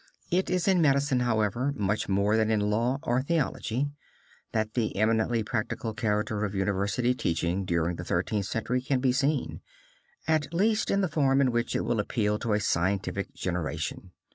[0.31, 3.85] It is in medicine, however, much more than in law or theology,
[4.51, 9.61] that the eminently practical character of university teaching during the Thirteenth Century can be seen,
[10.27, 14.09] at least in the form in which it will appeal to a scientific generation.